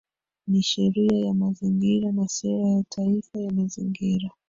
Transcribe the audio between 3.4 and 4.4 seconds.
Mazingira